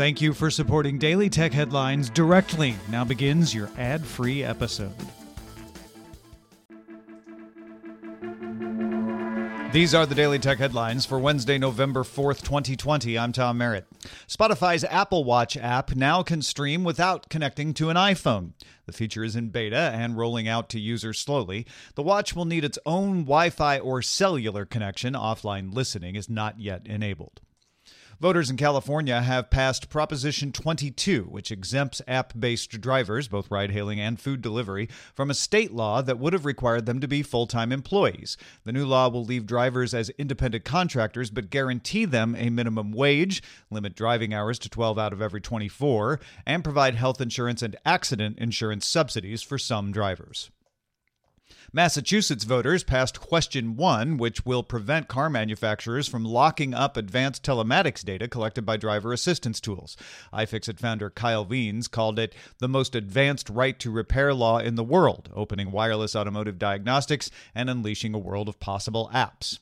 [0.00, 2.74] Thank you for supporting Daily Tech Headlines directly.
[2.88, 4.94] Now begins your ad free episode.
[9.72, 13.18] These are the Daily Tech Headlines for Wednesday, November 4th, 2020.
[13.18, 13.86] I'm Tom Merritt.
[14.26, 18.52] Spotify's Apple Watch app now can stream without connecting to an iPhone.
[18.86, 21.66] The feature is in beta and rolling out to users slowly.
[21.94, 25.12] The watch will need its own Wi Fi or cellular connection.
[25.12, 27.42] Offline listening is not yet enabled.
[28.20, 33.98] Voters in California have passed Proposition 22, which exempts app based drivers, both ride hailing
[33.98, 37.46] and food delivery, from a state law that would have required them to be full
[37.46, 38.36] time employees.
[38.64, 43.42] The new law will leave drivers as independent contractors but guarantee them a minimum wage,
[43.70, 48.38] limit driving hours to 12 out of every 24, and provide health insurance and accident
[48.38, 50.50] insurance subsidies for some drivers.
[51.72, 58.04] Massachusetts voters passed Question 1, which will prevent car manufacturers from locking up advanced telematics
[58.04, 59.96] data collected by driver assistance tools.
[60.32, 64.82] iFixit founder Kyle Wiens called it the most advanced right to repair law in the
[64.82, 69.60] world, opening wireless automotive diagnostics and unleashing a world of possible apps.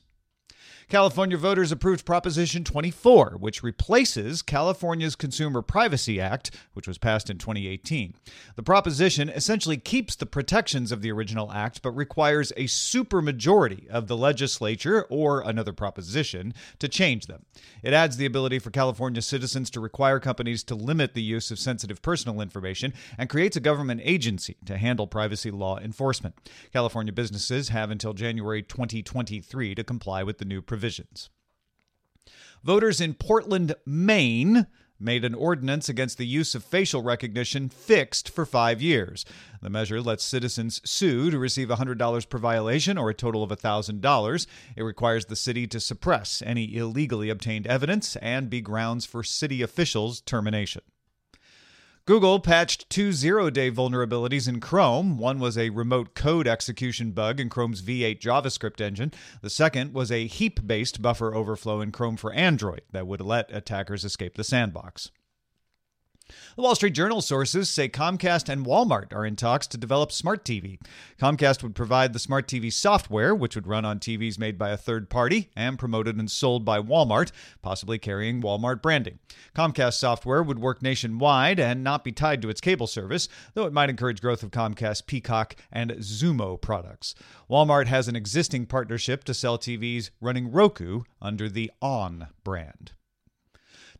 [0.89, 7.37] California voters approved Proposition 24, which replaces California's Consumer Privacy Act, which was passed in
[7.37, 8.15] 2018.
[8.55, 14.07] The proposition essentially keeps the protections of the original act, but requires a supermajority of
[14.07, 17.45] the legislature or another proposition to change them.
[17.83, 21.59] It adds the ability for California citizens to require companies to limit the use of
[21.59, 26.35] sensitive personal information and creates a government agency to handle privacy law enforcement.
[26.73, 31.29] California businesses have until January 2023 to comply with the new provisions.
[32.63, 34.67] Voters in Portland, Maine,
[34.99, 39.23] made an ordinance against the use of facial recognition fixed for five years.
[39.61, 44.47] The measure lets citizens sue to receive $100 per violation or a total of $1,000.
[44.75, 49.61] It requires the city to suppress any illegally obtained evidence and be grounds for city
[49.61, 50.81] officials' termination.
[52.09, 55.19] Google patched two zero day vulnerabilities in Chrome.
[55.19, 59.13] One was a remote code execution bug in Chrome's V8 JavaScript engine.
[59.43, 63.55] The second was a heap based buffer overflow in Chrome for Android that would let
[63.55, 65.11] attackers escape the sandbox.
[66.55, 70.45] The Wall Street Journal sources say Comcast and Walmart are in talks to develop smart
[70.45, 70.79] TV.
[71.19, 74.77] Comcast would provide the smart TV software, which would run on TVs made by a
[74.77, 77.31] third party and promoted and sold by Walmart,
[77.61, 79.19] possibly carrying Walmart branding.
[79.55, 83.73] Comcast software would work nationwide and not be tied to its cable service, though it
[83.73, 87.15] might encourage growth of Comcast Peacock and Xumo products.
[87.49, 92.91] Walmart has an existing partnership to sell TVs running Roku under the onn brand.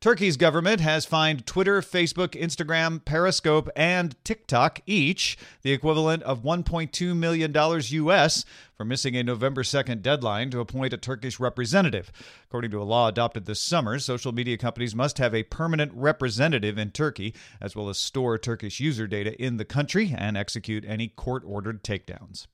[0.01, 7.17] Turkey's government has fined Twitter, Facebook, Instagram, Periscope, and TikTok each the equivalent of $1.2
[7.17, 8.45] million US
[8.77, 12.13] for missing a November 2nd deadline to appoint a Turkish representative.
[12.45, 16.77] According to a law adopted this summer, social media companies must have a permanent representative
[16.77, 21.09] in Turkey, as well as store Turkish user data in the country and execute any
[21.09, 22.47] court ordered takedowns.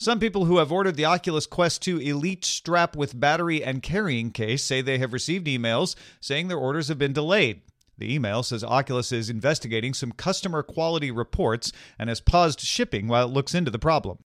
[0.00, 4.30] Some people who have ordered the Oculus Quest 2 Elite strap with battery and carrying
[4.30, 7.62] case say they have received emails saying their orders have been delayed.
[7.98, 13.26] The email says Oculus is investigating some customer quality reports and has paused shipping while
[13.26, 14.18] it looks into the problem.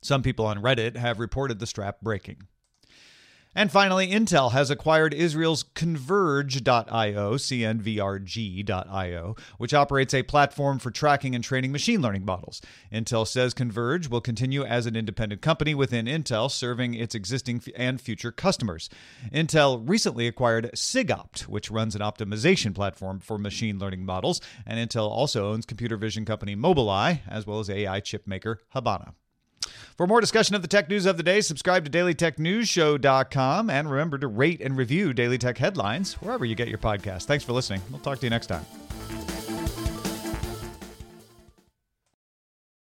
[0.00, 2.46] Some people on Reddit have reported the strap breaking.
[3.58, 11.42] And finally, Intel has acquired Israel's Converge.io, CNVRG.io, which operates a platform for tracking and
[11.42, 12.62] training machine learning models.
[12.92, 18.00] Intel says Converge will continue as an independent company within Intel, serving its existing and
[18.00, 18.88] future customers.
[19.32, 25.10] Intel recently acquired SigOpt, which runs an optimization platform for machine learning models, and Intel
[25.10, 29.14] also owns computer vision company Mobileye, as well as AI chip maker Habana.
[29.98, 34.16] For more discussion of the tech news of the day, subscribe to dailytechnewsshow.com and remember
[34.18, 37.24] to rate and review Daily Tech Headlines wherever you get your podcast.
[37.24, 37.82] Thanks for listening.
[37.90, 38.64] We'll talk to you next time.